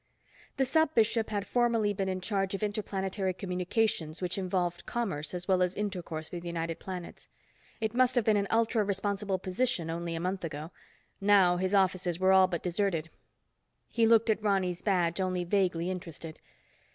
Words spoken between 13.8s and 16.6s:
He looked at Ronny's badge, only vaguely interested.